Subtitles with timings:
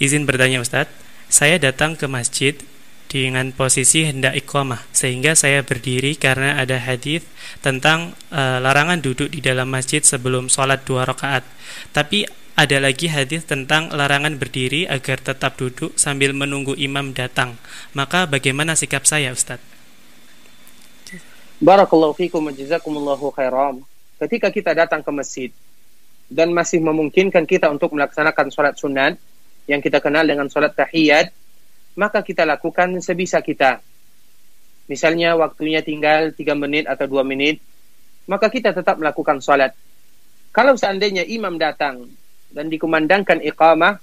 [0.00, 0.88] Izin bertanya Ustadz,
[1.28, 2.56] saya datang ke masjid
[3.12, 7.20] dengan posisi hendak iqamah sehingga saya berdiri karena ada hadis
[7.60, 11.44] tentang uh, larangan duduk di dalam masjid sebelum sholat dua rakaat.
[11.92, 12.24] Tapi
[12.56, 17.60] ada lagi hadis tentang larangan berdiri agar tetap duduk sambil menunggu imam datang.
[17.92, 19.60] Maka bagaimana sikap saya, Ustaz?
[21.60, 23.84] Barakallahu fikum jazakumullahu khairam.
[24.16, 25.50] Ketika kita datang ke masjid
[26.32, 29.20] dan masih memungkinkan kita untuk melaksanakan sholat sunat
[29.70, 31.30] yang kita kenal dengan sholat tahiyat,
[31.94, 33.78] maka kita lakukan sebisa kita.
[34.90, 37.62] Misalnya waktunya tinggal 3 menit atau 2 menit,
[38.26, 39.70] maka kita tetap melakukan salat.
[40.50, 42.10] Kalau seandainya imam datang
[42.50, 44.02] dan dikumandangkan iqamah,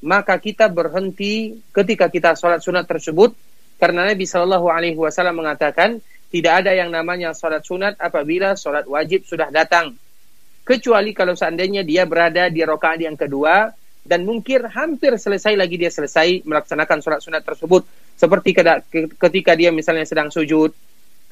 [0.00, 3.36] maka kita berhenti ketika kita salat sunat tersebut
[3.76, 6.00] karena Nabi Shallallahu alaihi wasallam mengatakan
[6.32, 9.92] tidak ada yang namanya salat sunat apabila salat wajib sudah datang.
[10.64, 13.68] Kecuali kalau seandainya dia berada di rakaat yang kedua
[14.02, 17.86] dan mungkin hampir selesai lagi dia selesai melaksanakan sholat sunat tersebut.
[18.18, 18.54] Seperti
[19.18, 20.74] ketika dia misalnya sedang sujud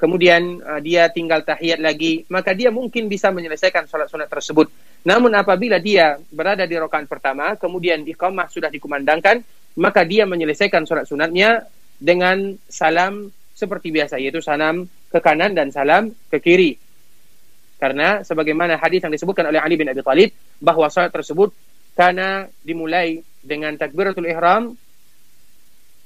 [0.01, 4.71] kemudian uh, dia tinggal tahiyat lagi maka dia mungkin bisa menyelesaikan sholat sunat tersebut.
[5.05, 9.45] Namun apabila dia berada di rakaat pertama kemudian iqamah sudah dikumandangkan
[9.77, 11.69] maka dia menyelesaikan sholat sunatnya
[12.01, 16.79] dengan salam seperti biasa yaitu salam ke kanan dan salam ke kiri.
[17.77, 21.53] Karena sebagaimana hadis yang disebutkan oleh Ali bin Abi Thalib bahwa salat tersebut
[21.95, 24.77] karena dimulai dengan takbiratul ihram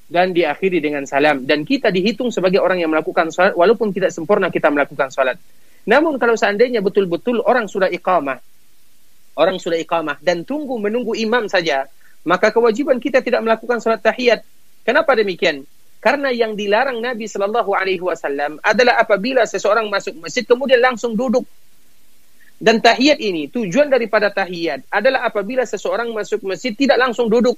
[0.05, 4.53] dan diakhiri dengan salam dan kita dihitung sebagai orang yang melakukan salat walaupun tidak sempurna
[4.53, 5.38] kita melakukan salat.
[5.86, 8.41] Namun kalau seandainya betul-betul orang sudah iqamah,
[9.38, 11.86] orang sudah iqamah dan tunggu menunggu imam saja,
[12.25, 14.41] maka kewajiban kita tidak melakukan salat tahiyat.
[14.86, 15.66] Kenapa demikian?
[16.02, 21.41] Karena yang dilarang Nabi Shallallahu Alaihi Wasallam adalah apabila seseorang masuk masjid kemudian langsung duduk
[22.66, 27.53] dan tahiyat ini, tujuan daripada tahiyat adalah apabila seseorang masuk masjid tidak langsung duduk.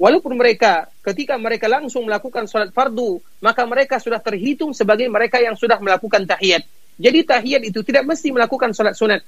[0.00, 5.60] Walaupun mereka ketika mereka langsung melakukan sholat fardu, maka mereka sudah terhitung sebagai mereka yang
[5.60, 6.64] sudah melakukan tahiyat.
[6.96, 9.20] Jadi tahiyat itu tidak mesti melakukan sholat sunat.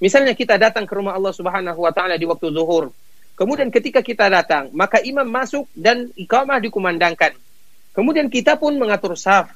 [0.00, 2.96] Misalnya kita datang ke rumah Allah Subhanahu wa taala di waktu zuhur.
[3.36, 7.36] Kemudian ketika kita datang, maka imam masuk dan iqamah dikumandangkan.
[7.92, 9.52] Kemudian kita pun mengatur saf.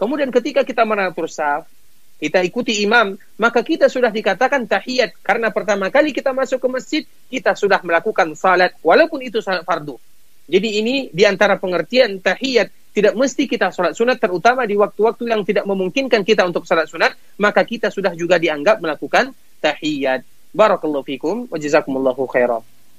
[0.00, 1.68] Kemudian ketika kita mengatur saf,
[2.20, 5.16] kita ikuti imam, maka kita sudah dikatakan tahiyat.
[5.24, 9.96] Karena pertama kali kita masuk ke masjid, kita sudah melakukan salat, walaupun itu salat fardu.
[10.44, 15.42] Jadi ini di antara pengertian tahiyat, tidak mesti kita salat sunat, terutama di waktu-waktu yang
[15.48, 19.32] tidak memungkinkan kita untuk salat sunat, maka kita sudah juga dianggap melakukan
[19.64, 20.20] tahiyat.
[20.50, 22.60] Barakallahu fikum, wa jazakumullahu khairan.